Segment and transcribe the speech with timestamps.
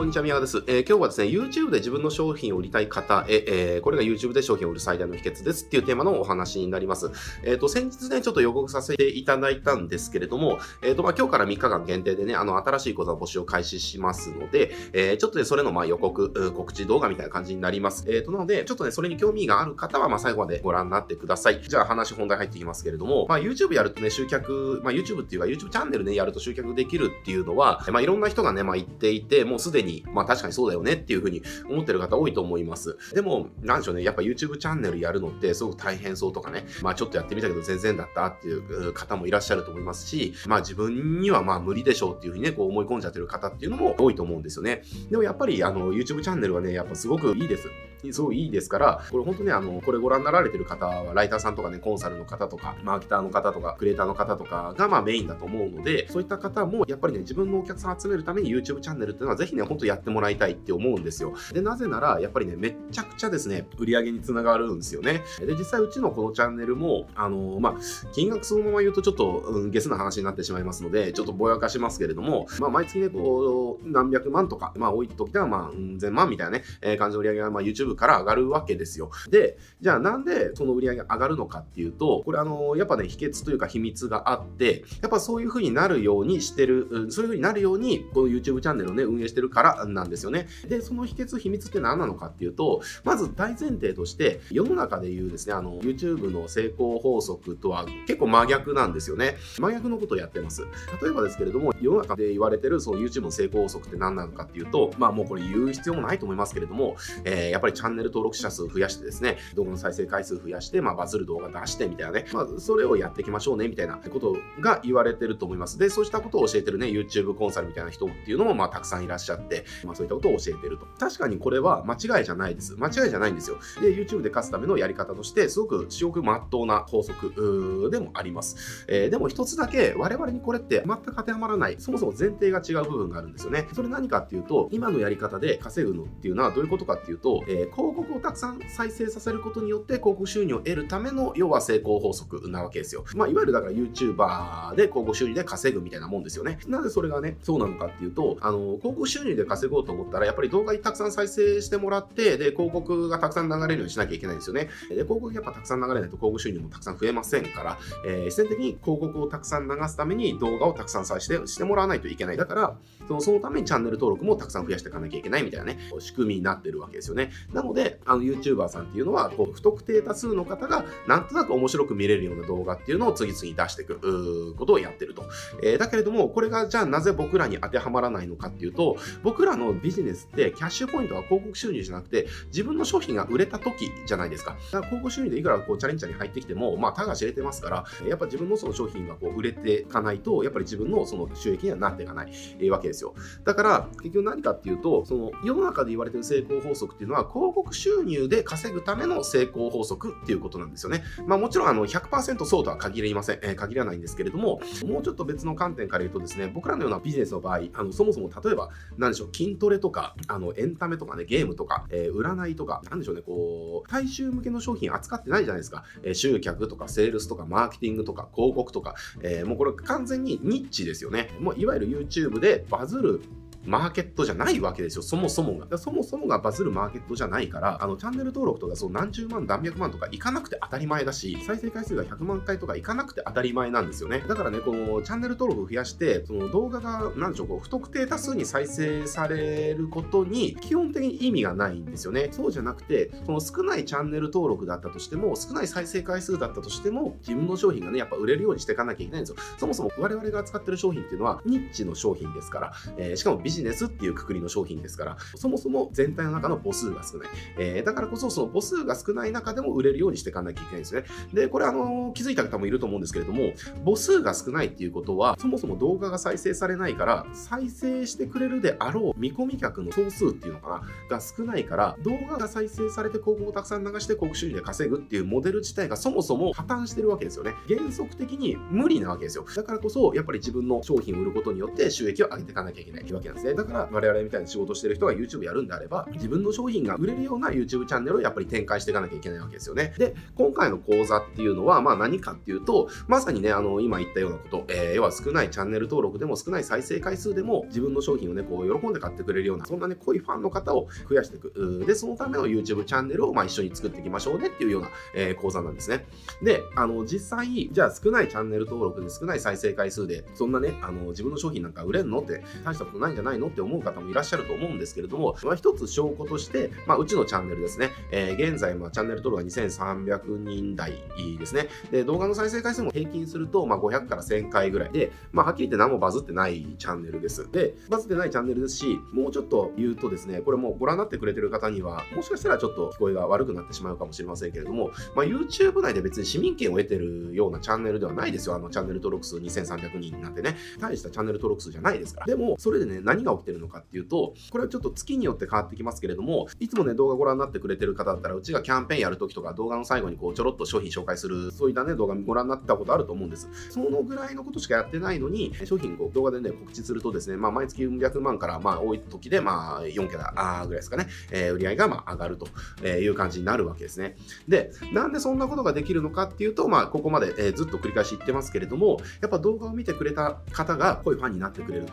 [0.00, 0.64] こんにちは、宮川です。
[0.66, 7.10] えー、今日はですね、YouTube で自分の商品を売りたい方へ、えー、これが YouTube で商品を売る最大の秘訣ですっていうテーマのお話になります。
[7.44, 18.06] えっ、ー、と、先日ね、ちょっと予告させていただいたんですけれども、えっ、と、まあ、今日から3日間限定でね、あの、新しい講座の募集を開始しますので、えちょっとね、それのま予告、告知動画みたいな感じになります。
[18.08, 21.60] えっ、と、なので、ちょっとね、それに興味がある方は、ま最後までご覧になってください。
[21.60, 32.96] じゃあ、話本題入っていきますけれども、まあ、YouTube やるとね、集客、まあ、YouTube っていうか、YouTube チャンネルね、やると集客できるっていうのは、まあ、いろんな人がね、まあ、言っていて、もうすでに、まあ、確かにそうだよねっていうふうに思ってる方多いと思います。
[33.14, 44.82] でも、なんでしょうね、やっぱ YouTube チャンネルやるのってすごく大変そうとかね、まあちょっとやってみたけど全然だったっていう方もいらっしゃると思いますし、まあ自分にはまあ無理でしょうっていうふうにね、こう思い込んじゃってる方っていうのも多いと思うんですよね。
[45.10, 47.68] でもやっぱりあの YouTube チャンネルはね、やっぱすごくいいです。
[48.12, 61.34] すごいいいですから、これ本当ね、あの、これご覧になられてる方は、ライターさんとかね、コンサルの方とか、マーケターの方とか、クリエイターの方とかが、まあメインだと思うので、そういった方も、やっぱりね、自分のお客さん集めるために YouTube チャンネルっていうのは、ぜひね、本当やってもらいたいって思うんですよ。
[61.52, 65.22] で、なぜなら、やっぱりね、めちゃくちゃですね、売り上げにつながるんですよね。
[65.38, 67.74] で、実際うちのこのチャンネルも、あのまあ、
[68.12, 79.10] 金額そのまま言うとちょっと、うん、ゲスな話になってしまいますので、ちょっとぼやかしますけれども、まあ、毎月ね、こう、何百万とか、まあ、多い時では、まあ、うん千万みたいなね、えー、感じの売り上げが、まあ、YouTube から上がるわけですよ。
[79.30, 90.48] で、じゃあなんでその売り上げ上がるのかっていうと、これあの、やっぱね、秘訣というか秘密があって、やっぱそういう風になるようにしてる、そういう風になるように、この YouTube チャンネルをね、運営してるからなんですよね。
[90.68, 99.36] で、その秘訣、秘密って何なのかっていうと、まず大前提として、世の中でいうですね、あの、YouTube の成功法則とは結構真逆なんですよね。
[99.58, 100.62] 真逆のことをやってます。
[101.02, 115.78] 例えばですけれども、世の中で言われてるその YouTube の成功法則って何なのかっていうと、まあもうこれ言う必要もないと思いますけれども、えー、やっぱりチャンネル登録者数増やしてですね、動画の再生回数増やして、まあバズる動画出してみたいなね、まあそれをやっていきましょうねみたいなことが言われてると思います。
[115.78, 120.86] で、そうしたことを教えてるね、YouTube コンサルみたいな人っていうのもまあたくさんいらっしゃって、まあそういったことを教えてると。
[120.98, 122.76] 確かにこれは間違いじゃないです。
[122.76, 123.56] 間違いじゃないんですよ。
[123.80, 128.84] で、YouTube で勝つためのやり方として、すごく至極真っ当な法則でもあります。
[128.88, 133.68] えー、でも一つだけ、我々にこれって全く当てはまらない、そもそも前提が違う部分があるんですよね。
[133.72, 143.04] それ何かっていうと、今のやり方で稼ぐのっていうのはどういうことかっていうと、えー、広告をたくさん再生させることによって広告収入を得るための、要は成功法則なわけですよ。
[143.14, 146.58] まあ、いわゆるだから YouTuber で広告収入で稼ぐみたいなもんですよね。
[146.66, 154.68] なぜそれがね、そうなのかっていうと、あの、広告収入で稼ごうと思ったら、やっぱり動画にたくさん再生してもらって、で、広告がたくさん流れるようにしなきゃいけないんですよね。
[154.88, 162.36] で、広告やっぱたくさん流れないと広告収入もたくさん増えませんから、えー、必然的に広告をたくさん流すために動画をたくさん再生してもらわないといけない。
[162.36, 162.76] だから、
[163.08, 167.30] そのそのためにチャンネル登録もたくさん増やしていかなきゃいけないみたいなね、仕組みになってるわけですよね。
[167.60, 175.24] なので、あの YouTuber さんっていうのは、こう不特定多数の方がなんとなく面白く見れるような動画っていうのを次々出していくことをやってると。
[175.62, 184.56] えー、だけれども、これがじゃあなぜ僕らに当てはまらないのかっていうと、僕らのビジネスってキャッシュポイントは広告収入じゃなくて、自分の商品が売れた時じゃないですか。
[184.72, 193.14] だから広告収入でいくらこうチャレンジャーに入ってきても、まあ、たが知れてますから、やっぱ自分のその商品がこう売れていかないと、やっぱり自分のその収益にはなっていかない、えー、わけですよ。
[193.44, 201.02] だから、結局何かっていうと、その世の中で言われてる成功法則っていうのは、広広告収入で稼ぐための成功法則っていうことなんですよね。
[201.26, 215.84] まあもちろんあの100%そうとは限りません、えー、限らないんですけれども、もうちょっと別の観点から言うとですね、僕らのようなビジネスの場合、あのそもそも例えば、なんでしょう、筋トレとか、あのエンタメとかね、ゲームとか、えー、占いとか、なんでしょうね、こう、大衆向けの商品扱ってないじゃないですか。
[216.02, 221.30] えー、集客とか、セールスとか、マーケティングとか、広告とか、え、もうこれ完全にニッチですよね。
[221.40, 223.20] もういわゆる YouTube でバズる
[223.70, 225.78] マーケットじゃないわけですよ、そもそもが。
[225.78, 234.24] そもそもがバズるマーケットじゃないから、あの、チャンネル登録とか、そう何十万、何百万とかいかなくて当たり前だし、再生回数が100万回とかいかなくて当たり前なんですよね。
[234.26, 242.28] だからね、このチャンネル登録を増やして、その動画が、なんでしょう、こう、不特定多数に再生されることに、基本的に意味がないんですよね。
[242.32, 249.36] そうじゃなくて、その少ないチャンネル登録だったとしても、少ない再生回数だったとしても、自分の商品がね、やっぱ売れるようにしていかなきゃいけないんですよ。
[249.58, 257.28] そもそも我々が扱ってる商品っていうのは、ニッチの商品ですから、えー、しかもビジネスジネスっていうくくりの商品ですから、そもそも全体の中の母数が少ない。
[257.58, 261.04] えー、だからこそ、その母数が少ない中でも売れるようにしていかなきゃいけないんですね。
[261.32, 263.52] で、これあの、気づいた方もいると思うんですけれども、
[263.84, 277.54] 母数が少ないっていうことは、そもそも動画が再生されないから、再生してくれるであろう見込み客の総数っていうのかな、が少ないから、動画が再生されて広告をたくさん流して広告収入で稼ぐっていうモデル自体がそもそも破綻してるわけですよね。
[277.68, 279.44] 原則的に無理なわけですよ。
[279.54, 283.39] だからこそ、やっぱり自分の商品を売ることによって収益を上げていかなきゃいけないわけなんです。
[283.40, 283.54] ですね。
[283.54, 289.94] だから我々みたいな仕事してる人が YouTube やるんであれば、自分の商品が売れるような YouTube チャンネルをやっぱり展開していかなきゃいけないわけですよね。
[289.98, 301.84] で、今回の講座っていうのは、まあ何かっていうと、まさにね、あの、今言ったようなこと、えー、要は少ないチャンネル登録でも少ない再生回数でも自分の商品をね、こう喜んで買ってくれるような、そんなね、濃いファンの方を増やしていく。
[301.86, 306.06] で、そのための YouTube チャンネルをまあ一緒に作っていきましょうねっていうような、えー、講座なんですね。
[306.42, 313.46] で、あの、実際、じゃあ少ないチャンネル登録で少ない再生回数で、そんなね、あの、自分の商品なんか売れんのって大したことないんじゃないないの？
[313.48, 320.92] って思う方もいらっしゃると思うんですけれども、まあ、一つ証拠として、まあ、うちのチャンネルですね、えー、現在、まあ、チャンネル登録が2300人台
[321.38, 321.68] ですね。
[321.90, 327.50] で、動画の再生回数も平均すると、まあ、500から1000回ぐらいで、まあ、はっきり言って何もバズってないチャンネルです。
[327.50, 338.54] で、バズってないチャンネルですし、もうちょっと言うとですね、これもうご覧になってくれてる方には、もしかしたらちょっと聞こえが悪くなってしまうかもしれませんけれども、まあ、YouTube 内で別に市民権を得てるようなチャンネルではないですよ。
[338.54, 340.56] あの、チャンネル登録数2300人なんてね。
[340.78, 342.26] 大したチャンネル登録数じゃないですから。
[342.26, 353.48] でも、それでね、何何が起きてるのかっていうと、これはちょっと月によって変わってきますけれども、いつもね、動画ご覧になってくれてる方だったら、うちがキャンペーンやるときとか、動画の最後にこう、ちょろっと商品紹介する、そういったね、動画ご覧になってたことあると思うんです。
[353.70, 364.16] そのぐらいのことしかやってないのに、商品を動画でね、告知するとですね、まあ、毎月400万から、まあ、多い時で、まあ、4桁ぐらいですかね、えー、売り上げが、まあ、上がるという感じになるわけですね。
[364.48, 371.86] で、なんでそんなことができるのかっていうと、まあ、ここまで、えー、ずっと繰り返し言ってますけれども、やっぱ動画を見てくれた方が濃いファンになってくれる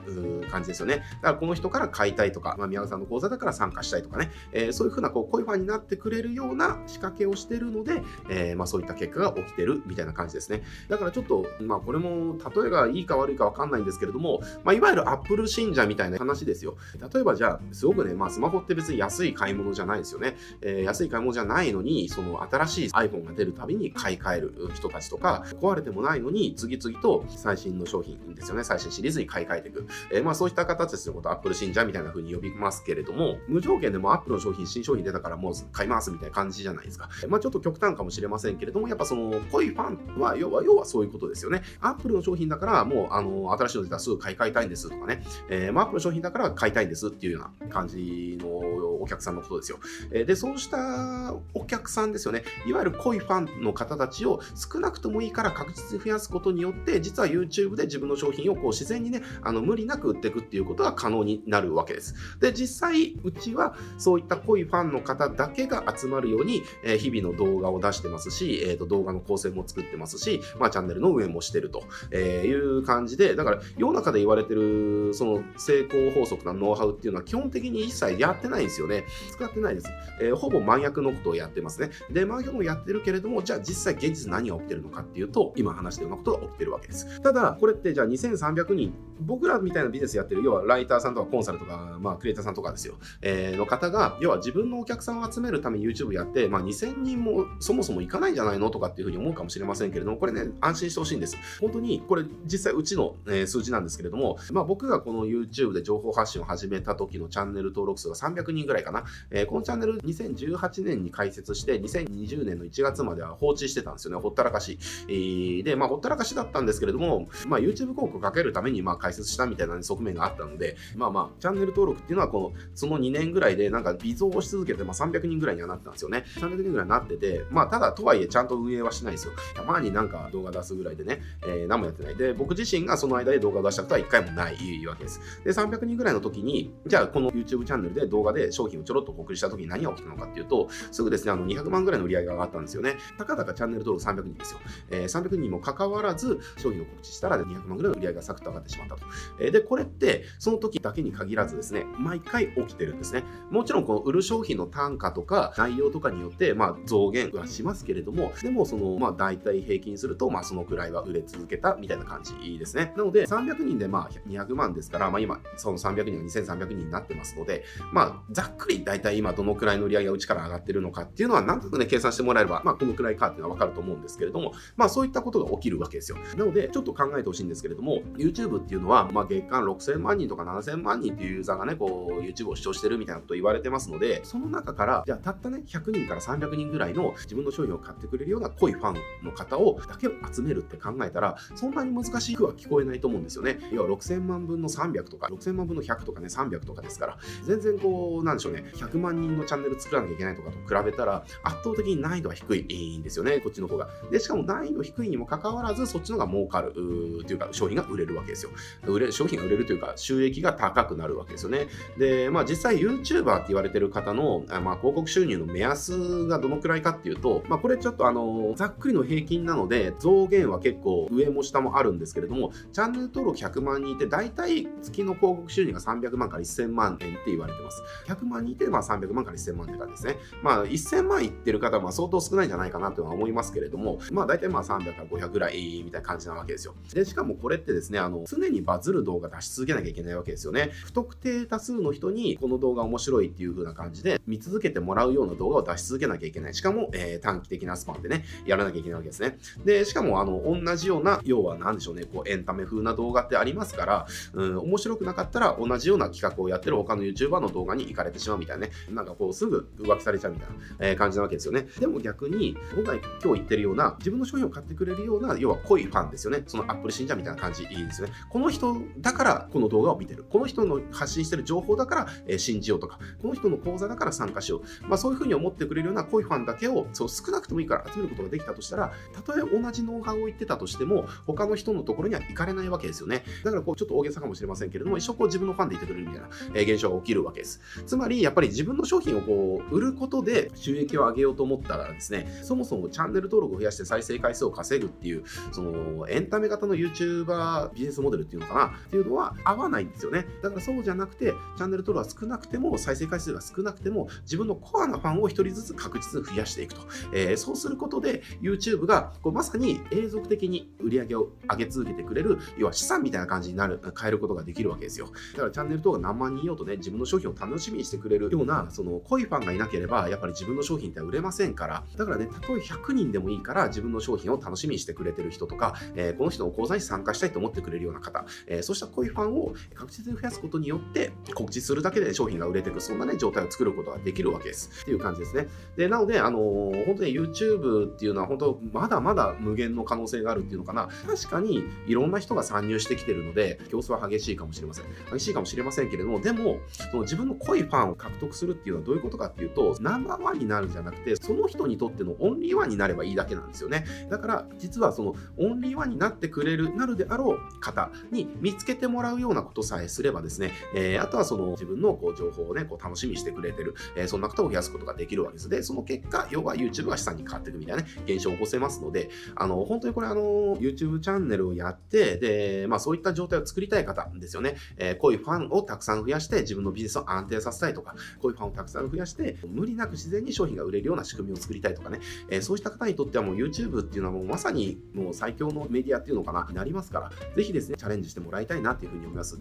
[0.49, 1.03] 感じですよね。
[1.21, 10.63] だからこの人から買いたいとか、まあ、宮川さんの講座だから参加したいとかね、えー、そういうふうなこう濃いファンになってくれるような仕掛けをしてるので、えー、まあ、そういった結果が起きてるみたいな感じですね。
[10.89, 16.77] だからちょっと、まあ、これも例えがいいか悪いかわかんないんですけれども、まあ、いわゆる Apple 信者みたいな話ですよ。
[17.13, 20.35] 例えばじゃあ、すごくね、まあ、スマホって別に安い買い物じゃないですよね。
[20.61, 29.87] えー、安い買い物じゃないのに、その新しい iPhone が出るたびに買い替える人たちとか、壊れてもないのに次々と最新の商品ですよね、最新シリーズに買い替えていく。
[30.11, 37.09] えー、まあそういった形ですのこと、Apple 信者みたいな風に呼びますけれども、無条件でも Apple の商品、新商品出たからもう買いますみたいな感じじゃないですか。
[37.27, 41.61] まあちょっと極端かもしれませんけれども、やっぱその濃いファンは、要は、要はそういうことですよね。
[41.81, 49.79] Apple の商品だからもう、あの、新しいの出たらすぐ買い替えたいんですとかね、えー、まあ Apple の商品だから買いたいんですっていうような感じのお客さんのことですよ。
[50.11, 52.43] えー、で、そうしたお客さんですよね。
[52.65, 62.15] いわゆる濃いファンの方たちを少なくともいいから確実に増やすことによって、実は YouTube で自分の商品をこう自然にね、あの無理なく売っていくっていうことが可能になるわけです。
[62.39, 79.05] で、実際、うちはそういった濃いファンの方だけが集まるように、えー、日々の動画を出してますし、えー、と動画の構成も作ってますし、まあ、チャンネルの運営もしてるとえいう感じで、だから世の中で言われてるその成功法則なノウハウっていうのは基本的に一切やってないんですよね。
[79.31, 79.87] 使ってないです。
[80.19, 81.91] えー、ほぼ真逆のことをやってますね。
[82.11, 87.21] で、真逆もやってるけれども、じゃあ実際現実何が起きてるのかっていうと、今話したようなことが起きてるわけです。
[87.21, 101.37] ただ、これってじゃあ2300人、僕らみたいなビジネスやってる、要はライターさんとかコンサルとか、まあクリエイターさんとかですよ、えー、の方が、要は自分のお客さんを集めるために YouTube やって、まあ2000人もそもそもいかないんじゃないのとかっていうふうに思うかもしれませんけれども、これね、安心してほしいんです。
[101.59, 109.03] 本当に、これ実際うちの、えー、数字なんですけれども、まあ僕がこの YouTube で情報発信を始めた時のチャンネル登録数が300人ぐらいかな。
[109.31, 114.21] えー、このチャンネル2018年に開設して、2020年の1月までは放置してたんですよね。
[114.21, 114.79] ほったらかし。
[115.07, 126.25] えー、で、まあほったらかしだったんですけれども、まあ YouTube 広告かけるためにまあ開設したみたいな側面があったので、まあまあ、チャンネル登録っていうのはこの、その2年ぐらいでなんか微増し続けて、まあ300人ぐらいにはなってたんですよね。
[126.37, 129.33] 300人ぐらいになってて、まあただとはいえちゃんと運営はしないですよ。
[129.55, 132.15] たまになんか動画出すぐらいでね、えー、何もやってない。
[132.15, 135.21] で、僕自身がその間で動画出したことは1回もないわけです。
[135.43, 142.97] で、300人ぐらいの時に、じゃあこの YouTube チャンネルで動画で商品をちょろっと告知した時に何が起きたのかっていうと、すぐですね、あの200万ぐらいの売り上げが上がったんですよね。
[143.17, 144.59] たかだかチャンネル登録300人ですよ。
[144.89, 149.01] えー、300人にもかかわらず、商品を告知したら200万ぐらいの売り上げがサクッと上がってしまったと。
[149.39, 153.23] えー、で、これって、その時だけに限らずですね、毎回起きてるんですね。
[153.51, 162.93] もちろんこの売る商品の単価とか内容とかによって、まあ増減はしますけれども、でもその、まあ大体平均すると、まあそのくらいは売れ続けたみたいな感じですね。
[162.97, 176.17] なので、300人でまあ200万ですから、まあ今、その300人が2300人になってますので、まあざっくり大体今どのくらいの売り上げがうちから上がってるのかっていうのは、なんとなくね、計算してもらえれば、まあこのくらいかっていうのはわかると思うんですけれども、まあそういったことが起きるわけですよ。
[176.37, 193.59] なので、ちょっと考えてほしいんですけれども、YouTube っていうのは、まあ月間6000万人とか7000万人っていうユーザーがね、こう YouTube を視聴してるみたいなこと言われてますので、その中から、じゃあたったね、100人から300人ぐらいの自分の商品を買ってくれるような濃いファンの方をだけを集めるって考えたら、そんなに難しくは聞こえないと思うんですよね。
[193.71, 203.89] 要は6000万分の300とか、6000万分の100とかね、300とかですから、全然こう、なんでしょうね、100万人のチャンネル作らなきゃいけないとかと比べたら、圧倒的に難易度は低いんですよね、こっちの方が。
[204.11, 208.51] で、しかも難易度低いにもかかわらず、そっちの方が儲かる、というか、商品が売れるわけですよ。
[208.85, 211.67] 売れ商品が売れるというか、収益が高くなるわけですよね。
[211.97, 227.81] で、まあ実際 YouTuber って言われてる方の、まあ広告収入の目安がどのくらいかっていうと、まあこれちょっとあの、ざっくりの平均なので、増減は結構上も下もあるんですけれども、チャンネル登録100万人いて、大体月の広告収入が300万から1000万円って言われてます。
[228.07, 230.17] 100万人いて、まあ300万から1000万って感じですね。
[230.41, 236.75] まあ1000万いってる方は相当少ないんじゃないかなとは思いますけれども、まあ大体まあ300から500ぐらいみたいな感じなわけですよ。
[236.93, 240.71] で、しかもこれってですね、あの、常にバズる動画出し続けなきゃいけないわけですよね。
[240.85, 246.53] 不特定多数の人にこの動画面白いっていう風な感じで見続けてもらうような動画を出し続けなきゃいけない。
[246.53, 249.37] しかも、えー、短期的なスパンでね、やらなきゃいけないわけですね。
[249.65, 261.67] で、しかも、あの、同じような、要は何でしょうね、こう、エンタメ風な動画ってありますから、うん、面白くなかったら同じような企画をやってる他の YouTuber の動画に行かれてしまうみたいなね、なんかこう、すぐ浮気されちゃうみたいな、えー、感じなわけですよね。
[261.79, 266.43] でも逆に、僕が今日言ってるような、自分の商品を買ってくれるような、要は濃いファンですよね。
[266.47, 268.13] そのアップル信者みたいな感じいいですよね。
[268.29, 270.25] この人だからこの動画を見てる。
[270.29, 274.87] この人の発信してる情報だから、え、信じようとか、この人の講座だから参加しよう。
[274.87, 283.23] まあそういうふうに思ってくれるような濃いファンだけを、そう少なくともいいから集めることができたとしたら、たとえ同じノウハウを言ってたとしても、他の人のところには行かれないわけですよね。
[283.43, 287.61] だからこう、ちょっと大げさかもしれませんけれども、一生こう自分のファンでいてくれるみたいな、え、現象が起きるわけです。
[287.85, 300.25] つまり、やっぱり自分の商品をこう、売ることで収益を上げようと思ったらですね、そもそもチャンネル登録を増やして再生回数を稼ぐっていう、その、エンタメ型の YouTuber ビジネスモデルっていうのかなっていうのは合わないんですよね。
[300.41, 306.81] だからそうじゃなくて、チャンネル登録は少なくても、再生回数が少なくても、自分のコアなファンを一人ずつ確実に増やしていくと。
[307.13, 315.07] えー、そうすることで、YouTube がこうまさに永続的に売り上げを上げ続けてくれる、要は資産みたいな感じになる、変えることができるわけですよ。
[315.33, 334.69] だからチャンネル登録何万人いようとね、自分の商品を楽しみにしてくれるような、その濃いファンがいなければ、やっぱり自分の商品って売れませんから、だからね、たとえ100人でもいいから、自分の商品を楽しみにしてくれてる人とか、えー、この人の講座に参加したいと思ってくれるような方、えー、そうした濃いファンを確実に増やすことによって、告知するだけで商品が売れていく、そんなね、状態を作ることができるわけです。
[334.81, 335.47] っていう感じですね。
[335.75, 340.89] で、なので、あのー、本当に YouTube っていうのは本当、まだまだ無限の可能性があるっていうのかな。
[341.07, 344.85] 確かに、いろんな人が参入してきてるので、競争は激しいかもしれません。
[345.11, 346.59] 激しいかもしれませんけれども、でも、
[346.91, 353.85] その自分の濃いファンを獲得するっていうのはどういうことかっていうと、ナンバーワンになるんじゃなくて、その人にとってのオンリーワンになればいいだけなんですよね。
[354.09, 365.49] だから、実はそのオンリーワンになってくれる、なるであろう方に見つけてもらうようなことさえすればですね、え、あとはその自分のこう情報をね、こう楽しみにしてくれてる、え、そんな方を増やすことができるわけです。
[365.49, 374.55] で、その結果、要は YouTube が資産に変わっていくみたいなね、現象を起こせますので、あの、本当にこれあの、YouTube チャンネルをやって、で、まあそういった状態を作りたい方ですよね。
[374.77, 389.39] え、こういうファンをたくさん増やして、自分のビジネスを安定させたいとか、こういうファンをたくさん増やして、無理なく自然に商品が売れるような仕組みを作りたいとかね、え、そうした方にとってはもう YouTube っていうのはもうまさにもう最強のメディアっていうのかな、になりますから、ぜひですね、チャレンジしてもらいたいなっていうふうに思います。